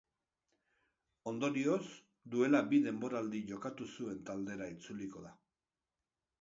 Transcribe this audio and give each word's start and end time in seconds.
Ondorioz, 1.31 1.83
duela 2.37 2.63
bi 2.73 2.81
denboraldi 2.87 3.45
jokatu 3.53 3.89
zuen 3.99 4.27
taldera 4.33 4.73
itzuliko 4.77 5.27
da. 5.31 5.39